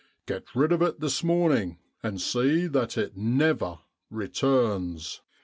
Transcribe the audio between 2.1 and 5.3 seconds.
see that it never returns!